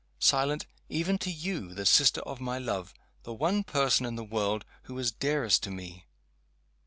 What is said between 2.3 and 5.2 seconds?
my love the one person in the world who is